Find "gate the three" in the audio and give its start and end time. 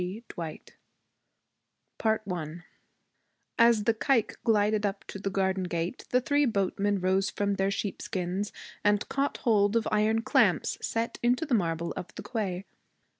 5.65-6.45